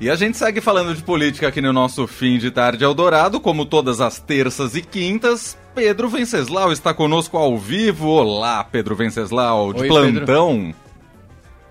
E 0.00 0.10
a 0.10 0.16
gente 0.16 0.36
segue 0.36 0.60
falando 0.60 0.92
de 0.92 1.04
política 1.04 1.46
aqui 1.46 1.60
no 1.60 1.72
nosso 1.72 2.04
fim 2.08 2.36
de 2.36 2.50
tarde 2.50 2.82
Eldorado, 2.82 3.38
como 3.38 3.64
todas 3.64 4.00
as 4.00 4.18
terças 4.18 4.74
e 4.74 4.82
quintas. 4.82 5.56
Pedro 5.72 6.08
Venceslau 6.08 6.72
está 6.72 6.92
conosco 6.92 7.36
ao 7.36 7.56
vivo. 7.56 8.08
Olá, 8.08 8.64
Pedro 8.64 8.96
Venceslau, 8.96 9.72
de 9.72 9.82
Oi, 9.82 9.88
plantão. 9.88 10.74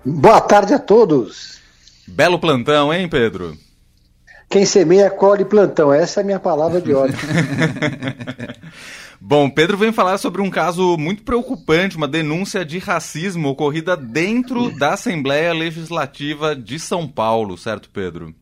Pedro. 0.02 0.20
Boa 0.20 0.40
tarde 0.40 0.72
a 0.72 0.78
todos. 0.78 1.58
Belo 2.08 2.38
plantão, 2.38 2.94
hein, 2.94 3.06
Pedro? 3.10 3.58
Quem 4.48 4.64
semeia, 4.64 5.10
colhe 5.10 5.44
plantão. 5.44 5.92
Essa 5.92 6.20
é 6.20 6.22
a 6.22 6.24
minha 6.26 6.40
palavra 6.40 6.80
de 6.80 6.94
ordem. 6.96 7.18
Bom, 9.26 9.48
Pedro 9.48 9.78
vem 9.78 9.90
falar 9.90 10.18
sobre 10.18 10.42
um 10.42 10.50
caso 10.50 10.98
muito 10.98 11.22
preocupante, 11.22 11.96
uma 11.96 12.06
denúncia 12.06 12.62
de 12.62 12.78
racismo 12.78 13.48
ocorrida 13.48 13.96
dentro 13.96 14.70
da 14.78 14.92
Assembleia 14.92 15.50
Legislativa 15.54 16.54
de 16.54 16.78
São 16.78 17.08
Paulo, 17.08 17.56
certo, 17.56 17.88
Pedro? 17.88 18.34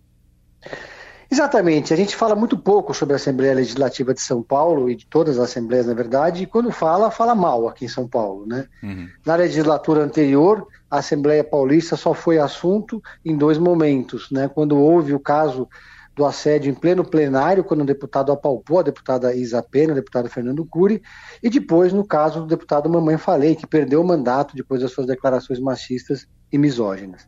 Exatamente. 1.31 1.95
A 1.95 1.96
gente 1.96 2.17
fala 2.17 2.35
muito 2.35 2.58
pouco 2.58 2.93
sobre 2.93 3.13
a 3.13 3.17
Assembleia 3.17 3.55
Legislativa 3.55 4.13
de 4.13 4.21
São 4.21 4.43
Paulo 4.43 4.91
e 4.91 4.96
de 4.96 5.07
todas 5.07 5.39
as 5.39 5.50
assembleias, 5.50 5.86
na 5.86 5.95
verdade, 5.95 6.43
e 6.43 6.46
quando 6.46 6.72
fala, 6.72 7.13
fala 7.13 7.33
mal 7.33 7.69
aqui 7.69 7.85
em 7.85 7.89
São 7.89 8.08
Paulo. 8.08 8.44
Né? 8.44 8.67
Uhum. 8.83 9.08
Na 9.25 9.36
legislatura 9.36 10.03
anterior, 10.03 10.67
a 10.91 10.99
Assembleia 10.99 11.44
Paulista 11.44 11.94
só 11.94 12.13
foi 12.13 12.41
assunto 12.41 13.00
em 13.25 13.36
dois 13.36 13.57
momentos, 13.57 14.33
né? 14.33 14.50
quando 14.53 14.77
houve 14.77 15.14
o 15.14 15.21
caso 15.21 15.69
do 16.14 16.25
assédio 16.25 16.71
em 16.71 16.75
pleno 16.75 17.04
plenário, 17.04 17.64
quando 17.64 17.80
o 17.80 17.86
deputado 17.86 18.32
apalpou 18.32 18.80
a 18.80 18.82
deputada 18.82 19.34
Isa 19.34 19.62
Pena, 19.62 19.93
o 19.93 19.96
deputado 19.96 20.29
Fernando 20.29 20.64
Cury, 20.64 21.02
e 21.43 21.48
depois 21.48 21.93
no 21.93 22.07
caso 22.07 22.40
do 22.40 22.46
deputado 22.46 22.88
Mamãe 22.88 23.16
Falei, 23.16 23.54
que 23.54 23.66
perdeu 23.66 24.00
o 24.00 24.07
mandato 24.07 24.54
depois 24.54 24.82
das 24.82 24.93
suas 24.93 25.07
declarações 25.07 25.58
machistas 25.58 26.26
e 26.52 26.58
misóginas. 26.58 27.26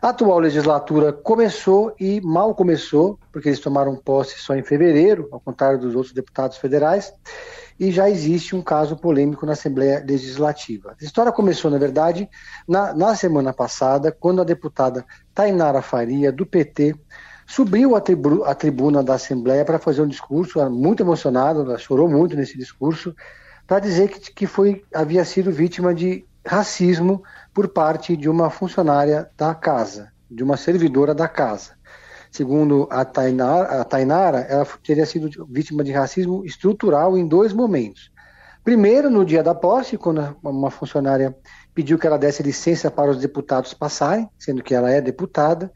A 0.00 0.08
atual 0.08 0.40
legislatura 0.40 1.12
começou 1.12 1.94
e 2.00 2.20
mal 2.22 2.56
começou, 2.56 3.20
porque 3.30 3.48
eles 3.48 3.60
tomaram 3.60 3.94
posse 3.94 4.36
só 4.36 4.52
em 4.56 4.62
fevereiro, 4.62 5.28
ao 5.30 5.38
contrário 5.38 5.78
dos 5.78 5.94
outros 5.94 6.12
deputados 6.12 6.56
federais, 6.56 7.14
e 7.78 7.92
já 7.92 8.10
existe 8.10 8.56
um 8.56 8.62
caso 8.62 8.96
polêmico 8.96 9.46
na 9.46 9.52
Assembleia 9.52 10.04
Legislativa. 10.04 10.96
A 11.00 11.04
história 11.04 11.30
começou, 11.30 11.70
na 11.70 11.78
verdade, 11.78 12.28
na, 12.66 12.92
na 12.92 13.14
semana 13.14 13.52
passada, 13.52 14.10
quando 14.10 14.40
a 14.40 14.44
deputada 14.44 15.04
Tainara 15.32 15.82
Faria, 15.82 16.32
do 16.32 16.44
PT, 16.44 16.96
subiu 17.52 17.94
à, 17.94 18.00
tribu 18.00 18.42
tribuna 18.54 19.02
da 19.02 19.12
Assembleia 19.12 19.62
para 19.62 19.78
fazer 19.78 20.00
um 20.00 20.08
discurso, 20.08 20.58
muito 20.70 21.02
emocionada, 21.02 21.60
ela 21.60 21.76
chorou 21.76 22.08
muito 22.08 22.34
nesse 22.34 22.56
discurso, 22.56 23.14
para 23.66 23.78
dizer 23.78 24.08
que, 24.08 24.32
que 24.32 24.46
foi, 24.46 24.82
havia 24.94 25.22
sido 25.22 25.52
vítima 25.52 25.94
de 25.94 26.24
racismo 26.46 27.22
por 27.52 27.68
parte 27.68 28.16
de 28.16 28.26
uma 28.26 28.48
funcionária 28.48 29.30
da 29.36 29.54
casa, 29.54 30.10
de 30.30 30.42
uma 30.42 30.56
servidora 30.56 31.14
da 31.14 31.28
casa. 31.28 31.72
Segundo 32.30 32.88
a 32.90 33.04
Tainara, 33.04 33.82
a 33.82 33.84
Tainara, 33.84 34.38
ela 34.48 34.66
teria 34.82 35.04
sido 35.04 35.28
vítima 35.46 35.84
de 35.84 35.92
racismo 35.92 36.46
estrutural 36.46 37.18
em 37.18 37.28
dois 37.28 37.52
momentos. 37.52 38.10
Primeiro, 38.64 39.10
no 39.10 39.26
dia 39.26 39.42
da 39.42 39.54
posse, 39.54 39.98
quando 39.98 40.34
uma 40.42 40.70
funcionária 40.70 41.36
pediu 41.74 41.98
que 41.98 42.06
ela 42.06 42.18
desse 42.18 42.42
licença 42.42 42.90
para 42.90 43.10
os 43.10 43.18
deputados 43.18 43.74
passarem, 43.74 44.26
sendo 44.38 44.62
que 44.62 44.74
ela 44.74 44.90
é 44.90 45.02
deputada, 45.02 45.70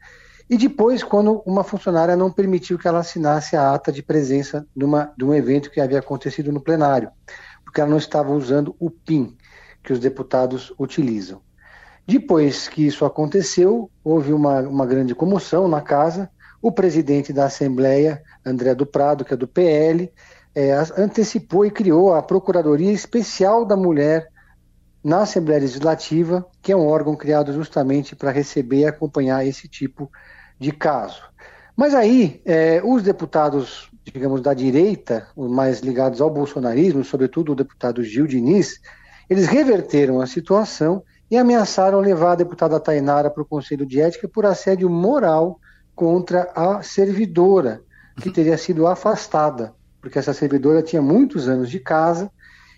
e 0.49 0.57
depois, 0.57 1.03
quando 1.03 1.41
uma 1.45 1.63
funcionária 1.63 2.15
não 2.15 2.31
permitiu 2.31 2.79
que 2.79 2.87
ela 2.87 2.99
assinasse 2.99 3.57
a 3.57 3.73
ata 3.73 3.91
de 3.91 4.01
presença 4.01 4.65
numa, 4.73 5.11
de 5.17 5.25
um 5.25 5.33
evento 5.33 5.69
que 5.69 5.81
havia 5.81 5.99
acontecido 5.99 6.53
no 6.53 6.61
plenário, 6.61 7.11
porque 7.65 7.81
ela 7.81 7.89
não 7.89 7.97
estava 7.97 8.31
usando 8.31 8.73
o 8.79 8.89
PIN 8.89 9.35
que 9.83 9.91
os 9.91 9.99
deputados 9.99 10.73
utilizam. 10.79 11.41
Depois 12.05 12.69
que 12.69 12.87
isso 12.87 13.03
aconteceu, 13.03 13.91
houve 14.01 14.31
uma, 14.31 14.61
uma 14.61 14.85
grande 14.85 15.13
comoção 15.13 15.67
na 15.67 15.81
casa. 15.81 16.29
O 16.61 16.71
presidente 16.71 17.33
da 17.33 17.45
Assembleia, 17.45 18.23
André 18.45 18.73
do 18.73 18.85
Prado, 18.85 19.25
que 19.25 19.33
é 19.33 19.37
do 19.37 19.47
PL, 19.47 20.09
é, 20.55 20.73
antecipou 20.97 21.65
e 21.65 21.71
criou 21.71 22.13
a 22.13 22.23
Procuradoria 22.23 22.93
Especial 22.93 23.65
da 23.65 23.75
Mulher 23.75 24.29
na 25.03 25.23
Assembleia 25.23 25.59
Legislativa, 25.59 26.45
que 26.61 26.71
é 26.71 26.75
um 26.75 26.87
órgão 26.87 27.15
criado 27.15 27.51
justamente 27.51 28.15
para 28.15 28.31
receber 28.31 28.79
e 28.79 28.85
acompanhar 28.85 29.45
esse 29.45 29.67
tipo 29.67 30.09
de 30.59 30.71
caso. 30.71 31.21
Mas 31.75 31.93
aí, 31.93 32.41
é, 32.45 32.81
os 32.83 33.03
deputados, 33.03 33.89
digamos, 34.03 34.41
da 34.41 34.53
direita, 34.53 35.27
os 35.35 35.49
mais 35.49 35.79
ligados 35.79 36.21
ao 36.21 36.29
bolsonarismo, 36.29 37.03
sobretudo 37.03 37.51
o 37.51 37.55
deputado 37.55 38.03
Gil 38.03 38.25
Diniz, 38.25 38.79
eles 39.29 39.45
reverteram 39.45 40.19
a 40.19 40.27
situação 40.27 41.03
e 41.29 41.37
ameaçaram 41.37 41.99
levar 41.99 42.31
a 42.31 42.35
deputada 42.35 42.79
Tainara 42.79 43.29
para 43.29 43.43
o 43.43 43.45
Conselho 43.45 43.85
de 43.85 44.01
Ética 44.01 44.27
por 44.27 44.45
assédio 44.45 44.89
moral 44.89 45.59
contra 45.93 46.51
a 46.55 46.81
servidora, 46.81 47.81
que 48.21 48.31
teria 48.31 48.57
sido 48.57 48.87
afastada, 48.87 49.73
porque 50.01 50.17
essa 50.17 50.33
servidora 50.33 50.81
tinha 50.81 51.01
muitos 51.01 51.47
anos 51.47 51.69
de 51.69 51.79
casa 51.79 52.31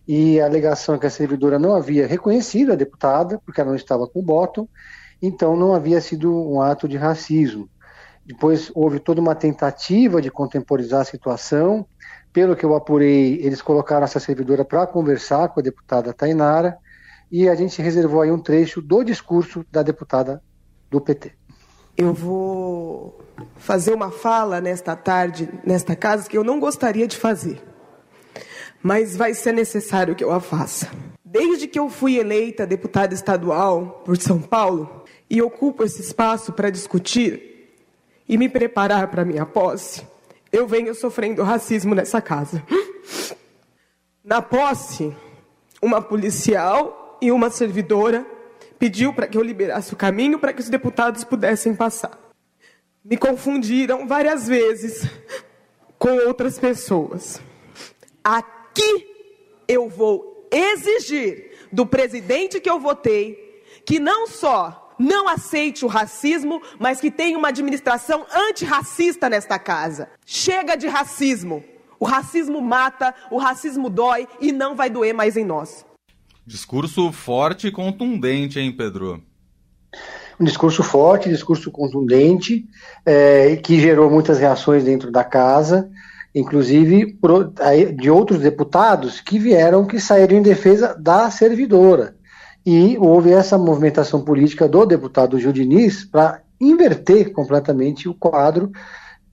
e 0.07 0.41
a 0.41 0.45
alegação 0.45 0.95
é 0.95 0.97
que 0.97 1.05
a 1.05 1.09
servidora 1.09 1.59
não 1.59 1.75
havia 1.75 2.07
reconhecido 2.07 2.71
a 2.71 2.75
deputada, 2.75 3.39
porque 3.45 3.61
ela 3.61 3.69
não 3.69 3.75
estava 3.75 4.07
com 4.07 4.19
o 4.19 4.23
bottom, 4.23 4.67
então 5.21 5.55
não 5.55 5.73
havia 5.73 5.99
sido 6.01 6.33
um 6.33 6.61
ato 6.61 6.87
de 6.87 6.97
racismo. 6.97 7.69
Depois 8.25 8.71
houve 8.75 8.99
toda 8.99 9.19
uma 9.19 9.35
tentativa 9.35 10.21
de 10.21 10.29
contemporizar 10.29 11.01
a 11.01 11.05
situação. 11.05 11.85
Pelo 12.31 12.55
que 12.55 12.63
eu 12.63 12.75
apurei, 12.75 13.39
eles 13.41 13.61
colocaram 13.61 14.03
essa 14.03 14.19
servidora 14.19 14.63
para 14.63 14.85
conversar 14.85 15.49
com 15.49 15.59
a 15.59 15.63
deputada 15.63 16.13
Tainara 16.13 16.77
e 17.31 17.47
a 17.47 17.55
gente 17.55 17.81
reservou 17.81 18.21
aí 18.21 18.31
um 18.31 18.39
trecho 18.39 18.81
do 18.81 19.03
discurso 19.03 19.65
da 19.71 19.81
deputada 19.81 20.41
do 20.89 20.99
PT. 20.99 21.31
Eu 21.97 22.13
vou 22.13 23.19
fazer 23.57 23.93
uma 23.93 24.09
fala 24.09 24.61
nesta 24.61 24.95
tarde, 24.95 25.49
nesta 25.65 25.95
casa, 25.95 26.29
que 26.29 26.37
eu 26.37 26.43
não 26.43 26.59
gostaria 26.59 27.07
de 27.07 27.17
fazer, 27.17 27.61
mas 28.81 29.17
vai 29.17 29.33
ser 29.33 29.51
necessário 29.51 30.15
que 30.15 30.23
eu 30.23 30.31
a 30.31 30.39
faça. 30.39 30.89
Desde 31.23 31.67
que 31.67 31.77
eu 31.77 31.89
fui 31.89 32.17
eleita 32.17 32.65
deputada 32.65 33.13
estadual 33.13 34.01
por 34.05 34.17
São 34.17 34.41
Paulo, 34.41 34.98
e 35.29 35.41
ocupo 35.41 35.83
esse 35.83 36.01
espaço 36.01 36.51
para 36.53 36.69
discutir 36.69 37.75
e 38.27 38.37
me 38.37 38.49
preparar 38.49 39.09
para 39.09 39.25
minha 39.25 39.45
posse, 39.45 40.05
eu 40.51 40.67
venho 40.67 40.95
sofrendo 40.95 41.43
racismo 41.43 41.93
nessa 41.93 42.21
casa. 42.21 42.63
Na 44.23 44.41
posse, 44.41 45.15
uma 45.81 46.01
policial 46.01 47.17
e 47.21 47.31
uma 47.31 47.49
servidora 47.49 48.25
pediu 48.77 49.13
para 49.13 49.27
que 49.27 49.37
eu 49.37 49.43
liberasse 49.43 49.93
o 49.93 49.97
caminho 49.97 50.39
para 50.39 50.53
que 50.53 50.61
os 50.61 50.69
deputados 50.69 51.23
pudessem 51.23 51.75
passar. 51.75 52.17
Me 53.03 53.17
confundiram 53.17 54.07
várias 54.07 54.47
vezes 54.47 55.07
com 55.97 56.11
outras 56.27 56.57
pessoas. 56.57 57.41
Aqui 58.23 59.07
eu 59.67 59.89
vou 59.89 60.47
exigir 60.51 61.51
do 61.71 61.85
presidente 61.85 62.59
que 62.59 62.69
eu 62.69 62.79
votei 62.79 63.63
que 63.85 63.99
não 63.99 64.27
só 64.27 64.88
não 64.99 65.29
aceite 65.29 65.85
o 65.85 65.87
racismo, 65.87 66.61
mas 66.77 66.99
que 66.99 67.09
tenha 67.09 67.37
uma 67.37 67.47
administração 67.47 68.25
antirracista 68.35 69.29
nesta 69.29 69.57
casa. 69.57 70.09
Chega 70.25 70.75
de 70.75 70.87
racismo. 70.87 71.63
O 71.97 72.05
racismo 72.05 72.61
mata, 72.61 73.15
o 73.31 73.37
racismo 73.37 73.89
dói 73.89 74.27
e 74.41 74.51
não 74.51 74.75
vai 74.75 74.89
doer 74.89 75.13
mais 75.13 75.37
em 75.37 75.45
nós. 75.45 75.85
Discurso 76.45 77.11
forte 77.11 77.67
e 77.67 77.71
contundente, 77.71 78.59
hein, 78.59 78.71
Pedro? 78.71 79.23
Um 80.39 80.45
discurso 80.45 80.83
forte, 80.83 81.29
discurso 81.29 81.71
contundente, 81.71 82.65
é, 83.05 83.57
que 83.57 83.79
gerou 83.79 84.09
muitas 84.09 84.39
reações 84.39 84.83
dentro 84.83 85.11
da 85.11 85.23
casa, 85.23 85.89
inclusive 86.33 87.17
de 87.95 88.09
outros 88.09 88.39
deputados 88.39 89.19
que 89.19 89.37
vieram, 89.37 89.85
que 89.85 89.99
saíram 89.99 90.37
em 90.37 90.41
defesa 90.41 90.95
da 90.97 91.29
servidora 91.29 92.18
e 92.69 92.99
houve 92.99 93.31
essa 93.31 93.57
movimentação 93.57 94.21
política 94.21 94.67
do 94.67 94.85
deputado 94.85 95.39
Gil 95.39 95.51
Diniz 95.51 96.05
para 96.05 96.41
inverter 96.61 97.31
completamente 97.31 98.07
o 98.07 98.13
quadro 98.13 98.71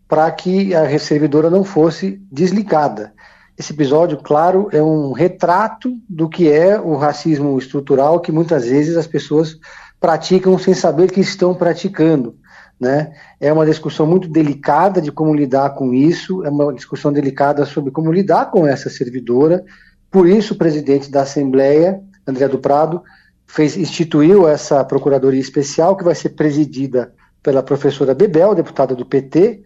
para 0.08 0.30
que 0.30 0.74
a 0.74 0.98
servidora 0.98 1.50
não 1.50 1.62
fosse 1.62 2.18
desligada. 2.32 3.12
Esse 3.58 3.74
episódio, 3.74 4.16
claro, 4.22 4.70
é 4.72 4.82
um 4.82 5.12
retrato 5.12 5.98
do 6.08 6.30
que 6.30 6.50
é 6.50 6.80
o 6.80 6.96
racismo 6.96 7.58
estrutural 7.58 8.20
que 8.20 8.32
muitas 8.32 8.64
vezes 8.64 8.96
as 8.96 9.06
pessoas 9.06 9.58
praticam 10.00 10.58
sem 10.58 10.72
saber 10.72 11.10
que 11.10 11.20
estão 11.20 11.54
praticando. 11.54 12.38
Né? 12.80 13.12
É 13.38 13.52
uma 13.52 13.66
discussão 13.66 14.06
muito 14.06 14.28
delicada 14.28 14.98
de 14.98 15.12
como 15.12 15.34
lidar 15.34 15.74
com 15.74 15.92
isso, 15.92 16.42
é 16.42 16.48
uma 16.48 16.72
discussão 16.72 17.12
delicada 17.12 17.66
sobre 17.66 17.90
como 17.90 18.10
lidar 18.10 18.50
com 18.50 18.66
essa 18.66 18.88
servidora. 18.88 19.62
Por 20.10 20.26
isso, 20.26 20.54
o 20.54 20.56
presidente 20.56 21.10
da 21.10 21.20
Assembleia 21.20 22.00
André 22.26 22.48
do 22.48 22.58
Prado 22.58 23.02
fez, 23.46 23.76
instituiu 23.76 24.48
essa 24.48 24.84
procuradoria 24.84 25.40
especial 25.40 25.96
que 25.96 26.04
vai 26.04 26.14
ser 26.14 26.30
presidida 26.30 27.12
pela 27.42 27.62
professora 27.62 28.14
Bebel, 28.14 28.54
deputada 28.54 28.94
do 28.94 29.06
PT, 29.06 29.62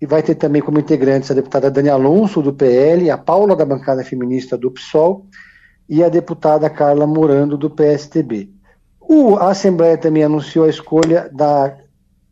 e 0.00 0.06
vai 0.06 0.22
ter 0.22 0.34
também 0.34 0.60
como 0.60 0.78
integrantes 0.78 1.30
a 1.30 1.34
deputada 1.34 1.70
Dani 1.70 1.88
Alonso, 1.88 2.42
do 2.42 2.52
PL, 2.52 3.10
a 3.10 3.16
Paula, 3.16 3.56
da 3.56 3.64
bancada 3.64 4.04
feminista 4.04 4.58
do 4.58 4.70
PSOL, 4.70 5.26
e 5.88 6.02
a 6.02 6.08
deputada 6.08 6.68
Carla 6.68 7.06
Morando, 7.06 7.56
do 7.56 7.70
PSTB. 7.70 8.50
O, 9.00 9.36
a 9.36 9.50
Assembleia 9.50 9.96
também 9.96 10.24
anunciou 10.24 10.64
a 10.64 10.70
escolha 10.70 11.28
da 11.32 11.76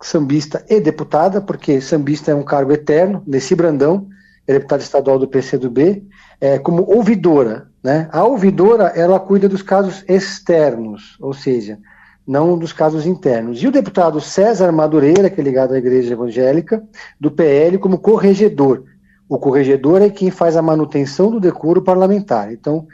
sambista 0.02 0.64
e 0.68 0.80
deputada, 0.80 1.40
porque 1.40 1.80
sambista 1.80 2.30
é 2.30 2.34
um 2.34 2.42
cargo 2.42 2.72
eterno, 2.72 3.22
Nessi 3.26 3.54
Brandão, 3.54 4.08
é 4.50 4.54
deputada 4.54 4.82
estadual 4.82 5.16
do 5.16 5.28
PCdoB, 5.28 6.04
é, 6.40 6.58
como 6.58 6.82
ouvidora. 6.82 7.68
Né? 7.82 8.08
A 8.10 8.24
ouvidora, 8.24 8.88
ela 8.96 9.20
cuida 9.20 9.48
dos 9.48 9.62
casos 9.62 10.04
externos, 10.08 11.16
ou 11.20 11.32
seja, 11.32 11.78
não 12.26 12.58
dos 12.58 12.72
casos 12.72 13.06
internos. 13.06 13.62
E 13.62 13.68
o 13.68 13.72
deputado 13.72 14.20
César 14.20 14.72
Madureira, 14.72 15.30
que 15.30 15.40
é 15.40 15.44
ligado 15.44 15.72
à 15.72 15.78
Igreja 15.78 16.14
Evangélica, 16.14 16.82
do 17.18 17.30
PL, 17.30 17.78
como 17.78 17.98
corregedor. 17.98 18.84
O 19.28 19.38
corregedor 19.38 20.02
é 20.02 20.10
quem 20.10 20.32
faz 20.32 20.56
a 20.56 20.62
manutenção 20.62 21.30
do 21.30 21.38
decoro 21.38 21.80
parlamentar. 21.80 22.52
Então, 22.52 22.88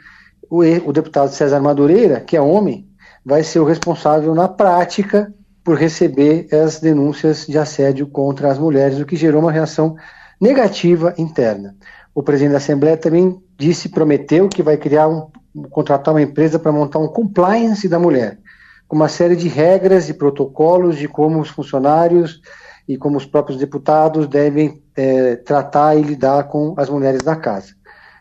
o, 0.47 0.59
o 0.61 0.93
deputado 0.93 1.31
César 1.31 1.59
Madureira, 1.59 2.19
que 2.21 2.37
é 2.37 2.41
homem, 2.41 2.87
vai 3.25 3.43
ser 3.43 3.59
o 3.59 3.65
responsável 3.65 4.35
na 4.35 4.47
prática 4.47 5.33
por 5.63 5.75
receber 5.75 6.47
as 6.53 6.79
denúncias 6.79 7.47
de 7.47 7.57
assédio 7.57 8.05
contra 8.05 8.51
as 8.51 8.59
mulheres, 8.59 8.99
o 8.99 9.05
que 9.05 9.15
gerou 9.15 9.41
uma 9.41 9.51
reação 9.51 9.97
negativa 10.39 11.13
interna. 11.17 11.75
O 12.13 12.23
presidente 12.23 12.51
da 12.51 12.57
Assembleia 12.57 12.97
também 12.97 13.41
disse, 13.57 13.89
prometeu 13.89 14.49
que 14.49 14.63
vai 14.63 14.77
criar 14.77 15.07
um, 15.07 15.29
contratar 15.69 16.13
uma 16.13 16.21
empresa 16.21 16.59
para 16.59 16.71
montar 16.71 16.99
um 16.99 17.07
compliance 17.07 17.87
da 17.87 17.99
mulher, 17.99 18.39
com 18.87 18.95
uma 18.95 19.09
série 19.09 19.35
de 19.35 19.47
regras 19.47 20.09
e 20.09 20.13
protocolos 20.13 20.97
de 20.97 21.07
como 21.07 21.39
os 21.39 21.49
funcionários 21.49 22.41
e 22.87 22.97
como 22.97 23.17
os 23.17 23.25
próprios 23.25 23.59
deputados 23.59 24.27
devem 24.27 24.81
é, 24.95 25.35
tratar 25.35 25.95
e 25.95 26.01
lidar 26.01 26.45
com 26.45 26.73
as 26.77 26.89
mulheres 26.89 27.21
da 27.21 27.35
casa. 27.35 27.75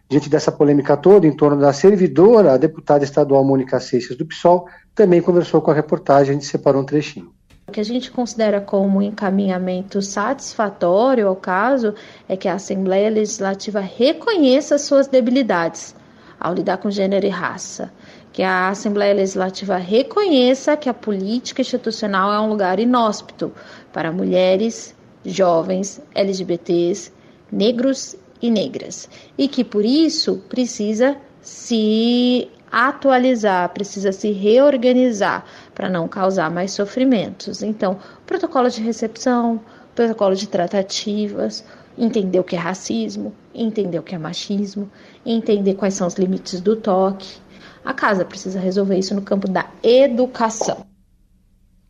Diante 0.08 0.30
dessa 0.30 0.52
polêmica 0.52 0.96
toda 0.96 1.26
em 1.26 1.34
torno 1.34 1.60
da 1.60 1.72
servidora, 1.72 2.52
a 2.52 2.56
deputada 2.56 3.04
estadual 3.04 3.44
Mônica 3.44 3.80
Seixas 3.80 4.16
do 4.16 4.26
PSOL 4.26 4.66
também 4.94 5.20
conversou 5.20 5.60
com 5.60 5.70
a 5.70 5.74
reportagem, 5.74 6.30
a 6.30 6.32
gente 6.34 6.46
separou 6.46 6.82
um 6.82 6.86
trechinho. 6.86 7.35
Que 7.76 7.80
a 7.80 7.84
gente 7.84 8.10
considera 8.10 8.58
como 8.58 9.02
encaminhamento 9.02 10.00
satisfatório 10.00 11.28
ao 11.28 11.36
caso 11.36 11.94
é 12.26 12.34
que 12.34 12.48
a 12.48 12.54
Assembleia 12.54 13.10
Legislativa 13.10 13.80
reconheça 13.80 14.78
suas 14.78 15.06
debilidades 15.06 15.94
ao 16.40 16.54
lidar 16.54 16.78
com 16.78 16.90
gênero 16.90 17.26
e 17.26 17.28
raça, 17.28 17.92
que 18.32 18.42
a 18.42 18.70
Assembleia 18.70 19.12
Legislativa 19.12 19.76
reconheça 19.76 20.74
que 20.74 20.88
a 20.88 20.94
política 20.94 21.60
institucional 21.60 22.32
é 22.32 22.40
um 22.40 22.48
lugar 22.48 22.80
inóspito 22.80 23.52
para 23.92 24.10
mulheres, 24.10 24.96
jovens, 25.22 26.00
LGBTs, 26.14 27.12
negros 27.52 28.16
e 28.40 28.50
negras, 28.50 29.06
e 29.36 29.48
que 29.48 29.62
por 29.62 29.84
isso 29.84 30.42
precisa 30.48 31.14
se 31.42 32.48
atualizar, 32.70 33.68
precisa 33.70 34.12
se 34.12 34.32
reorganizar 34.32 35.44
para 35.74 35.88
não 35.88 36.08
causar 36.08 36.50
mais 36.50 36.72
sofrimentos. 36.72 37.62
Então, 37.62 37.98
protocolo 38.26 38.68
de 38.68 38.80
recepção, 38.82 39.60
protocolo 39.94 40.34
de 40.34 40.48
tratativas, 40.48 41.64
entender 41.96 42.38
o 42.38 42.44
que 42.44 42.56
é 42.56 42.58
racismo, 42.58 43.34
entender 43.54 43.98
o 43.98 44.02
que 44.02 44.14
é 44.14 44.18
machismo, 44.18 44.90
entender 45.24 45.74
quais 45.74 45.94
são 45.94 46.06
os 46.06 46.14
limites 46.14 46.60
do 46.60 46.76
toque. 46.76 47.38
A 47.84 47.94
casa 47.94 48.24
precisa 48.24 48.60
resolver 48.60 48.98
isso 48.98 49.14
no 49.14 49.22
campo 49.22 49.48
da 49.48 49.70
educação. 49.82 50.84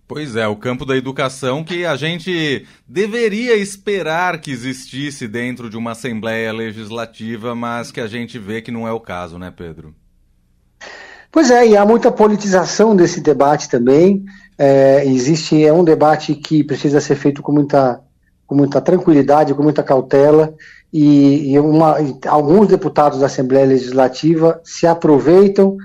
Pois 0.08 0.36
é, 0.36 0.46
o 0.46 0.54
campo 0.54 0.86
da 0.86 0.96
educação 0.96 1.64
que 1.64 1.84
a 1.84 1.96
gente 1.96 2.64
deveria 2.86 3.56
esperar 3.56 4.40
que 4.40 4.52
existisse 4.52 5.26
dentro 5.26 5.68
de 5.68 5.76
uma 5.76 5.92
Assembleia 5.92 6.52
Legislativa, 6.52 7.56
mas 7.56 7.90
que 7.90 8.00
a 8.00 8.06
gente 8.06 8.38
vê 8.38 8.62
que 8.62 8.70
não 8.70 8.86
é 8.86 8.92
o 8.92 9.00
caso, 9.00 9.36
né, 9.36 9.50
Pedro? 9.50 9.92
Pois 11.30 11.50
é, 11.50 11.66
e 11.66 11.76
há 11.76 11.84
muita 11.84 12.10
politização 12.10 12.96
desse 12.96 13.20
debate 13.20 13.68
também. 13.68 14.24
É, 14.58 15.04
existe, 15.04 15.64
é 15.64 15.72
um 15.72 15.84
debate 15.84 16.34
que 16.34 16.64
precisa 16.64 17.00
ser 17.00 17.14
feito 17.14 17.42
com 17.42 17.52
muita, 17.52 18.00
com 18.46 18.54
muita 18.54 18.80
tranquilidade, 18.80 19.54
com 19.54 19.62
muita 19.62 19.82
cautela, 19.82 20.54
e, 20.92 21.52
e 21.52 21.58
uma, 21.58 21.96
alguns 22.26 22.68
deputados 22.68 23.20
da 23.20 23.26
Assembleia 23.26 23.66
Legislativa 23.66 24.60
se 24.64 24.86
aproveitam 24.86 25.76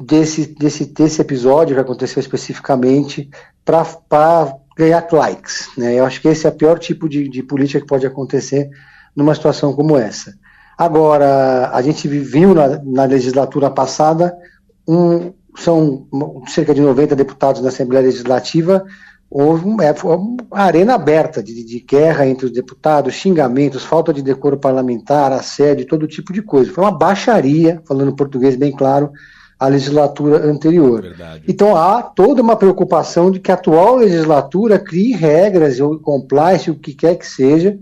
desse, 0.00 0.46
desse, 0.46 0.84
desse 0.84 1.20
episódio 1.20 1.74
que 1.74 1.80
aconteceu 1.80 2.20
especificamente 2.20 3.28
para 3.64 4.56
ganhar 4.76 5.06
likes. 5.10 5.70
Né? 5.76 5.94
Eu 5.94 6.04
acho 6.04 6.20
que 6.20 6.28
esse 6.28 6.46
é 6.46 6.50
o 6.50 6.54
pior 6.54 6.78
tipo 6.78 7.08
de, 7.08 7.28
de 7.28 7.42
política 7.42 7.80
que 7.80 7.86
pode 7.86 8.06
acontecer 8.06 8.70
numa 9.14 9.34
situação 9.34 9.72
como 9.72 9.96
essa. 9.96 10.34
Agora, 10.76 11.70
a 11.72 11.80
gente 11.82 12.08
viu 12.08 12.54
na, 12.54 12.80
na 12.82 13.04
legislatura 13.04 13.70
passada, 13.70 14.36
um, 14.86 15.32
são 15.56 16.06
cerca 16.48 16.74
de 16.74 16.80
90 16.80 17.14
deputados 17.14 17.62
na 17.62 17.68
Assembleia 17.68 18.04
Legislativa, 18.04 18.84
houve 19.30 19.66
um, 19.66 19.80
é, 19.80 19.92
uma 20.02 20.36
arena 20.52 20.94
aberta 20.94 21.42
de, 21.42 21.64
de, 21.64 21.80
guerra 21.80 22.26
entre 22.26 22.46
os 22.46 22.52
deputados, 22.52 23.14
xingamentos, 23.14 23.84
falta 23.84 24.12
de 24.12 24.22
decoro 24.22 24.56
parlamentar, 24.56 25.32
assédio, 25.32 25.86
todo 25.86 26.06
tipo 26.06 26.32
de 26.32 26.42
coisa. 26.42 26.72
Foi 26.72 26.84
uma 26.84 26.96
baixaria, 26.96 27.82
falando 27.86 28.14
português 28.14 28.56
bem 28.56 28.72
claro, 28.72 29.10
a 29.58 29.68
legislatura 29.68 30.44
anterior. 30.46 31.02
Verdade. 31.02 31.44
Então 31.48 31.76
há 31.76 32.02
toda 32.02 32.42
uma 32.42 32.56
preocupação 32.56 33.30
de 33.30 33.40
que 33.40 33.50
a 33.50 33.54
atual 33.54 33.96
legislatura 33.96 34.78
crie 34.78 35.12
regras 35.12 35.80
ou 35.80 35.98
compliance, 35.98 36.70
o 36.70 36.78
que 36.78 36.92
quer 36.92 37.16
que 37.16 37.26
seja, 37.26 37.78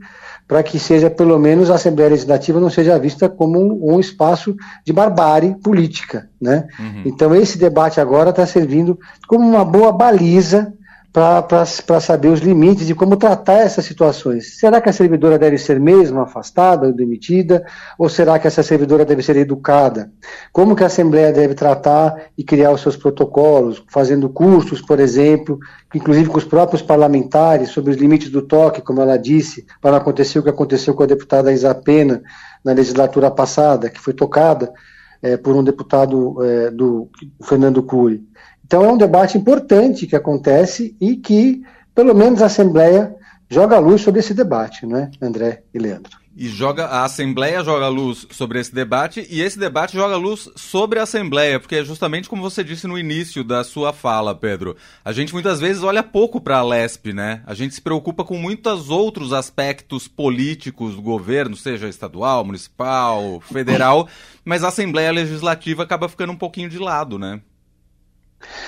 para 0.52 0.62
que 0.62 0.78
seja 0.78 1.08
pelo 1.08 1.38
menos 1.38 1.70
a 1.70 1.76
Assembleia 1.76 2.10
Legislativa 2.10 2.60
não 2.60 2.68
seja 2.68 2.98
vista 2.98 3.26
como 3.26 3.58
um, 3.58 3.94
um 3.94 3.98
espaço 3.98 4.54
de 4.84 4.92
barbárie 4.92 5.56
política, 5.62 6.28
né? 6.38 6.68
Uhum. 6.78 7.02
Então 7.06 7.34
esse 7.34 7.56
debate 7.56 7.98
agora 7.98 8.28
está 8.28 8.44
servindo 8.44 8.98
como 9.26 9.48
uma 9.48 9.64
boa 9.64 9.90
baliza 9.90 10.70
para 11.12 12.00
saber 12.00 12.28
os 12.28 12.40
limites 12.40 12.86
de 12.86 12.94
como 12.94 13.18
tratar 13.18 13.58
essas 13.58 13.84
situações. 13.84 14.58
Será 14.58 14.80
que 14.80 14.88
a 14.88 14.92
servidora 14.92 15.38
deve 15.38 15.58
ser 15.58 15.78
mesmo 15.78 16.20
afastada 16.20 16.86
ou 16.86 16.92
demitida? 16.92 17.62
Ou 17.98 18.08
será 18.08 18.38
que 18.38 18.46
essa 18.46 18.62
servidora 18.62 19.04
deve 19.04 19.22
ser 19.22 19.36
educada? 19.36 20.10
Como 20.50 20.74
que 20.74 20.82
a 20.82 20.86
Assembleia 20.86 21.30
deve 21.30 21.54
tratar 21.54 22.14
e 22.36 22.42
criar 22.42 22.70
os 22.72 22.80
seus 22.80 22.96
protocolos, 22.96 23.84
fazendo 23.88 24.30
cursos, 24.30 24.80
por 24.80 24.98
exemplo, 24.98 25.58
inclusive 25.94 26.30
com 26.30 26.38
os 26.38 26.44
próprios 26.44 26.80
parlamentares, 26.80 27.68
sobre 27.68 27.90
os 27.90 27.98
limites 27.98 28.30
do 28.30 28.40
toque, 28.40 28.80
como 28.80 29.02
ela 29.02 29.18
disse, 29.18 29.66
para 29.82 29.90
não 29.90 29.98
acontecer 29.98 30.38
o 30.38 30.42
que 30.42 30.48
aconteceu 30.48 30.94
com 30.94 31.02
a 31.02 31.06
deputada 31.06 31.52
Isa 31.52 31.74
Pena 31.74 32.22
na 32.64 32.72
legislatura 32.72 33.30
passada, 33.30 33.90
que 33.90 34.00
foi 34.00 34.14
tocada 34.14 34.72
é, 35.20 35.36
por 35.36 35.54
um 35.54 35.62
deputado 35.62 36.42
é, 36.42 36.70
do 36.70 37.10
Fernando 37.44 37.82
Cury. 37.82 38.24
Então 38.72 38.86
é 38.86 38.90
um 38.90 38.96
debate 38.96 39.36
importante 39.36 40.06
que 40.06 40.16
acontece 40.16 40.96
e 40.98 41.14
que, 41.14 41.62
pelo 41.94 42.14
menos, 42.14 42.40
a 42.40 42.46
Assembleia 42.46 43.14
joga 43.50 43.78
luz 43.78 44.00
sobre 44.00 44.20
esse 44.20 44.32
debate, 44.32 44.86
não 44.86 44.96
é, 44.96 45.10
André 45.20 45.62
e 45.74 45.78
Leandro? 45.78 46.16
E 46.34 46.48
joga 46.48 46.86
a 46.86 47.04
Assembleia 47.04 47.62
joga 47.62 47.88
luz 47.88 48.26
sobre 48.30 48.58
esse 48.58 48.74
debate 48.74 49.26
e 49.28 49.42
esse 49.42 49.58
debate 49.58 49.92
joga 49.92 50.16
luz 50.16 50.48
sobre 50.56 50.98
a 50.98 51.02
Assembleia, 51.02 51.60
porque 51.60 51.74
é 51.74 51.84
justamente 51.84 52.30
como 52.30 52.40
você 52.40 52.64
disse 52.64 52.86
no 52.86 52.98
início 52.98 53.44
da 53.44 53.62
sua 53.62 53.92
fala, 53.92 54.34
Pedro. 54.34 54.74
A 55.04 55.12
gente 55.12 55.34
muitas 55.34 55.60
vezes 55.60 55.82
olha 55.82 56.02
pouco 56.02 56.40
para 56.40 56.56
a 56.56 56.64
LESP, 56.64 57.12
né? 57.12 57.42
A 57.44 57.52
gente 57.52 57.74
se 57.74 57.80
preocupa 57.82 58.24
com 58.24 58.38
muitos 58.38 58.88
outros 58.88 59.34
aspectos 59.34 60.08
políticos 60.08 60.94
do 60.94 61.02
governo, 61.02 61.54
seja 61.54 61.90
estadual, 61.90 62.42
municipal, 62.42 63.38
federal, 63.52 64.08
mas 64.42 64.64
a 64.64 64.68
Assembleia 64.68 65.12
Legislativa 65.12 65.82
acaba 65.82 66.08
ficando 66.08 66.32
um 66.32 66.38
pouquinho 66.38 66.70
de 66.70 66.78
lado, 66.78 67.18
né? 67.18 67.38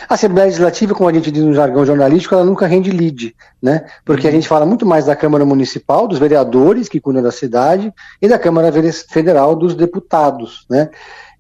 A 0.09 0.15
Assembleia 0.15 0.47
Legislativa, 0.47 0.95
como 0.95 1.09
a 1.09 1.13
gente 1.13 1.31
diz 1.31 1.43
no 1.43 1.55
jargão 1.55 1.85
jornalístico, 1.85 2.35
ela 2.35 2.45
nunca 2.45 2.67
rende 2.67 2.91
lead, 2.91 3.35
né? 3.63 3.85
Porque 4.05 4.27
a 4.27 4.31
uhum. 4.31 4.37
gente 4.37 4.49
fala 4.49 4.67
muito 4.67 4.87
mais 4.87 5.07
da 5.07 5.17
Câmara 5.17 5.45
Municipal, 5.45 6.07
dos 6.07 6.19
vereadores 6.19 6.89
que 6.89 7.01
cuidam 7.01 7.23
da 7.23 7.33
cidade, 7.33 7.93
e 8.21 8.29
da 8.29 8.39
Câmara 8.39 8.73
Federal 9.11 9.55
dos 9.55 9.75
deputados, 9.75 10.67
né? 10.71 10.91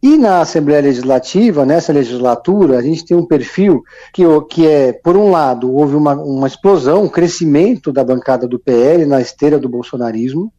E 0.02 0.18
na 0.18 0.40
Assembleia 0.42 0.82
Legislativa, 0.82 1.64
nessa 1.64 1.90
legislatura, 1.90 2.78
a 2.78 2.82
gente 2.82 3.06
tem 3.06 3.16
um 3.16 3.24
perfil 3.24 3.82
que, 4.12 4.22
que 4.50 4.66
é, 4.66 4.92
por 4.92 5.16
um 5.16 5.30
lado, 5.30 5.74
houve 5.74 5.96
uma, 5.96 6.14
uma 6.14 6.46
explosão, 6.46 7.04
um 7.04 7.08
crescimento 7.08 7.90
da 7.90 8.04
bancada 8.04 8.46
do 8.46 8.58
PL 8.58 9.06
na 9.06 9.22
esteira 9.22 9.58
do 9.58 9.66
bolsonarismo, 9.66 10.52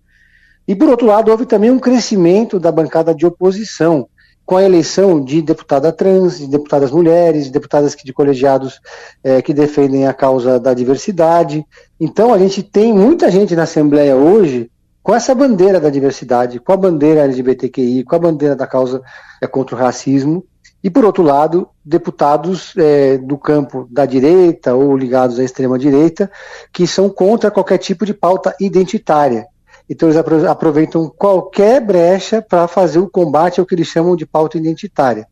e 0.68 0.74
por 0.74 0.90
outro 0.90 1.06
lado, 1.06 1.30
houve 1.30 1.46
também 1.46 1.70
um 1.70 1.78
crescimento 1.78 2.60
da 2.60 2.72
bancada 2.72 3.14
de 3.14 3.24
oposição, 3.24 4.08
com 4.46 4.58
a 4.58 4.64
eleição 4.64 5.24
de 5.24 5.42
deputada 5.42 5.92
trans, 5.92 6.38
de 6.38 6.48
deputadas 6.48 6.92
mulheres, 6.92 7.46
de 7.46 7.52
deputadas 7.52 7.96
de 7.96 8.14
colegiados 8.14 8.80
é, 9.24 9.42
que 9.42 9.54
defendem 9.54 10.06
a 10.06 10.14
causa 10.14 10.60
da 10.60 10.74
diversidade. 10.74 11.66
Então, 12.00 12.34
a 12.34 12.38
gente 12.38 12.62
tem 12.62 12.94
muita 12.94 13.32
gente 13.32 13.56
na 13.56 13.64
Assembleia 13.64 14.16
hoje 14.16 14.70
com 15.02 15.14
essa 15.14 15.36
bandeira 15.36 15.80
da 15.80 15.90
diversidade, 15.90 16.60
com 16.60 16.74
a 16.74 16.78
bandeira 16.78 17.22
LGBTQI, 17.22 18.04
com 18.04 18.16
a 18.16 18.20
bandeira 18.20 18.56
da 18.56 18.68
causa 18.68 19.02
é, 19.42 19.48
contra 19.48 19.76
o 19.76 19.80
racismo. 19.80 20.46
E, 20.84 20.90
por 20.90 21.04
outro 21.04 21.24
lado, 21.24 21.68
deputados 21.84 22.74
é, 22.78 23.18
do 23.18 23.38
campo 23.40 23.88
da 23.90 24.06
direita 24.06 24.76
ou 24.76 24.96
ligados 24.96 25.40
à 25.40 25.44
extrema-direita, 25.44 26.30
que 26.72 26.86
são 26.86 27.10
contra 27.10 27.50
qualquer 27.50 27.80
tipo 27.80 28.06
de 28.06 28.14
pauta 28.14 28.56
identitária. 28.60 29.48
Então 29.90 30.10
eles 30.10 30.46
aproveitam 30.46 31.10
qualquer 31.10 31.80
brecha 31.80 32.42
para 32.42 32.68
fazer 32.68 33.00
o 33.00 33.10
combate 33.10 33.60
ao 33.60 33.66
que 33.66 33.76
eles 33.76 33.88
chamam 33.88 34.16
de 34.16 34.26
pauta 34.26 34.58
identitária. 34.58 35.28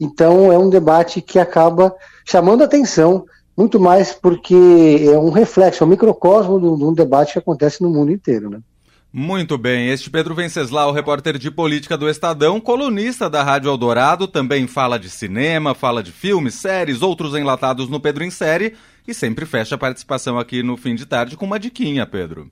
Então 0.00 0.52
é 0.52 0.58
um 0.58 0.70
debate 0.70 1.20
que 1.20 1.38
acaba 1.38 1.94
chamando 2.24 2.62
atenção 2.62 3.24
muito 3.56 3.80
mais 3.80 4.12
porque 4.12 4.54
é 5.12 5.18
um 5.18 5.30
reflexo, 5.30 5.82
é 5.82 5.86
um 5.86 5.90
microcosmo 5.90 6.60
de 6.60 6.84
um 6.84 6.94
debate 6.94 7.32
que 7.32 7.40
acontece 7.40 7.82
no 7.82 7.90
mundo 7.90 8.12
inteiro, 8.12 8.48
né? 8.48 8.60
Muito 9.12 9.56
bem, 9.56 9.88
este 9.88 10.10
Pedro 10.10 10.34
Venceslau, 10.34 10.92
repórter 10.92 11.38
de 11.38 11.50
política 11.50 11.96
do 11.96 12.08
Estadão, 12.08 12.60
colunista 12.60 13.28
da 13.28 13.42
Rádio 13.42 13.70
Eldorado, 13.70 14.28
também 14.28 14.66
fala 14.66 14.98
de 14.98 15.08
cinema, 15.08 15.74
fala 15.74 16.02
de 16.02 16.12
filmes, 16.12 16.54
séries, 16.54 17.00
outros 17.00 17.34
enlatados 17.34 17.88
no 17.88 17.98
Pedro 17.98 18.22
em 18.22 18.30
Série 18.30 18.74
e 19.08 19.14
sempre 19.14 19.46
fecha 19.46 19.74
a 19.74 19.78
participação 19.78 20.38
aqui 20.38 20.62
no 20.62 20.76
fim 20.76 20.94
de 20.94 21.06
tarde 21.06 21.36
com 21.36 21.46
uma 21.46 21.58
diquinha, 21.58 22.06
Pedro. 22.06 22.50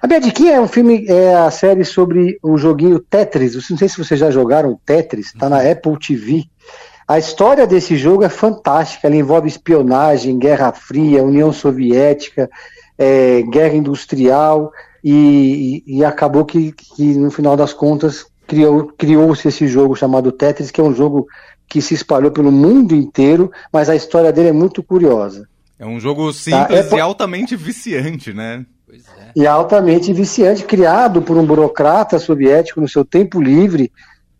A 0.00 0.06
minha 0.06 0.20
diquinha 0.20 0.52
é 0.52 0.60
um 0.60 0.68
filme, 0.68 1.06
é 1.08 1.34
a 1.34 1.50
série 1.50 1.84
sobre 1.84 2.38
o 2.42 2.56
joguinho 2.56 3.00
Tetris. 3.00 3.54
Não 3.68 3.76
sei 3.76 3.88
se 3.88 3.98
vocês 3.98 4.20
já 4.20 4.30
jogaram 4.30 4.78
Tetris, 4.86 5.26
está 5.26 5.48
na 5.48 5.60
Apple 5.60 5.98
TV. 5.98 6.44
A 7.06 7.18
história 7.18 7.66
desse 7.66 7.96
jogo 7.96 8.22
é 8.22 8.28
fantástica, 8.28 9.08
ela 9.08 9.16
envolve 9.16 9.48
espionagem, 9.48 10.38
Guerra 10.38 10.72
Fria, 10.72 11.24
União 11.24 11.52
Soviética, 11.52 12.48
é, 12.96 13.42
guerra 13.42 13.74
industrial, 13.74 14.70
e, 15.02 15.82
e, 15.86 16.04
acabou 16.04 16.44
que, 16.44 16.72
que, 16.72 17.14
no 17.14 17.30
final 17.30 17.56
das 17.56 17.72
contas, 17.72 18.26
criou-se 18.46 18.92
criou 18.96 19.32
esse 19.32 19.66
jogo 19.66 19.96
chamado 19.96 20.30
Tetris, 20.30 20.70
que 20.70 20.80
é 20.80 20.84
um 20.84 20.94
jogo 20.94 21.26
que 21.66 21.80
se 21.80 21.94
espalhou 21.94 22.30
pelo 22.30 22.52
mundo 22.52 22.94
inteiro, 22.94 23.50
mas 23.72 23.88
a 23.88 23.96
história 23.96 24.32
dele 24.32 24.48
é 24.48 24.52
muito 24.52 24.82
curiosa. 24.82 25.48
É 25.78 25.86
um 25.86 25.98
jogo 25.98 26.32
simples 26.32 26.88
tá? 26.88 26.96
é... 26.96 26.98
e 26.98 27.00
altamente 27.00 27.56
viciante, 27.56 28.32
né? 28.32 28.66
É. 28.90 29.32
E 29.36 29.46
altamente 29.46 30.12
viciante, 30.12 30.64
criado 30.64 31.22
por 31.22 31.36
um 31.36 31.44
burocrata 31.44 32.18
soviético 32.18 32.80
no 32.80 32.88
seu 32.88 33.04
tempo 33.04 33.40
livre, 33.40 33.92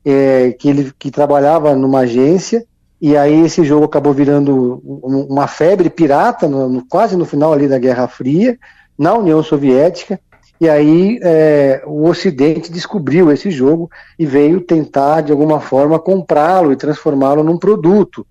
é, 0.04 0.52
que 0.52 0.68
ele 0.68 0.92
que 0.98 1.10
trabalhava 1.10 1.74
numa 1.74 2.00
agência, 2.00 2.64
e 3.00 3.16
aí 3.16 3.42
esse 3.44 3.64
jogo 3.64 3.84
acabou 3.84 4.12
virando 4.12 4.80
uma 4.84 5.46
febre 5.46 5.88
pirata, 5.88 6.48
no, 6.48 6.68
no, 6.68 6.86
quase 6.86 7.16
no 7.16 7.24
final 7.24 7.52
ali 7.52 7.68
da 7.68 7.78
Guerra 7.78 8.08
Fria, 8.08 8.58
na 8.98 9.14
União 9.14 9.42
Soviética, 9.42 10.18
e 10.60 10.68
aí 10.68 11.20
é, 11.22 11.82
o 11.86 12.08
Ocidente 12.08 12.72
descobriu 12.72 13.30
esse 13.30 13.50
jogo 13.50 13.88
e 14.18 14.26
veio 14.26 14.60
tentar, 14.60 15.20
de 15.20 15.30
alguma 15.30 15.60
forma, 15.60 16.00
comprá-lo 16.00 16.72
e 16.72 16.76
transformá-lo 16.76 17.44
num 17.44 17.58
produto. 17.58 18.26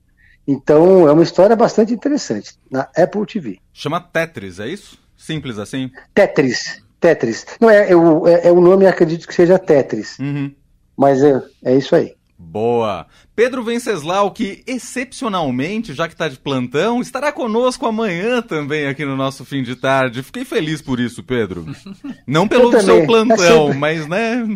Então 0.46 1.08
é 1.08 1.12
uma 1.12 1.24
história 1.24 1.56
bastante 1.56 1.94
interessante, 1.94 2.58
na 2.70 2.90
Apple 2.96 3.26
TV. 3.26 3.60
Chama 3.72 4.02
Tetris, 4.02 4.60
é 4.60 4.68
isso? 4.68 4.98
Simples 5.18 5.58
assim? 5.58 5.92
Tetris. 6.14 6.82
Tetris. 7.00 7.46
Não, 7.60 7.70
é, 7.70 7.92
é, 7.92 7.96
o, 7.96 8.28
é, 8.28 8.48
é 8.48 8.52
o 8.52 8.62
nome, 8.62 8.86
acredito 8.86 9.28
que 9.28 9.34
seja 9.34 9.60
Tetris. 9.60 10.18
Uhum. 10.20 10.54
Mas 10.96 11.24
é, 11.24 11.42
é 11.66 11.76
isso 11.76 11.96
aí. 11.96 12.16
Boa. 12.40 13.08
Pedro 13.36 13.64
Venceslau, 13.64 14.32
que 14.32 14.64
excepcionalmente, 14.68 15.94
já 15.94 16.08
que 16.08 16.14
está 16.14 16.28
de 16.30 16.38
plantão, 16.38 17.02
estará 17.02 17.32
conosco 17.32 17.86
amanhã 17.88 18.42
também 18.44 18.88
aqui 18.88 19.04
no 19.04 19.16
nosso 19.16 19.44
fim 19.44 19.64
de 19.64 19.76
tarde. 19.76 20.22
Fiquei 20.22 20.46
feliz 20.46 20.82
por 20.82 21.00
isso, 21.00 21.24
Pedro. 21.24 21.66
Não 22.28 22.48
pelo 22.48 22.72
seu 22.80 23.06
plantão, 23.06 23.36
é 23.36 23.66
sempre... 23.66 23.78
mas 23.78 24.08
né. 24.08 24.48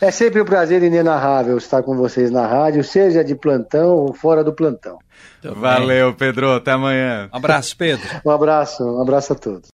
é 0.00 0.10
sempre 0.10 0.42
um 0.42 0.44
prazer 0.44 0.82
inenarrável 0.82 1.56
estar 1.56 1.82
com 1.82 1.96
vocês 1.96 2.30
na 2.30 2.46
rádio, 2.46 2.84
seja 2.84 3.24
de 3.24 3.34
plantão 3.34 3.96
ou 3.96 4.12
fora 4.12 4.44
do 4.44 4.52
plantão. 4.52 4.98
Valeu, 5.42 6.14
Pedro. 6.14 6.52
Até 6.52 6.72
amanhã. 6.72 7.28
Um 7.32 7.36
abraço, 7.36 7.76
Pedro. 7.76 8.06
Um 8.24 8.30
abraço, 8.30 8.84
um 8.84 9.00
abraço 9.00 9.32
a 9.32 9.36
todos. 9.36 9.68